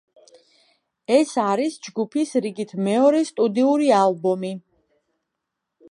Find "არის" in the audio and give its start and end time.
1.43-1.77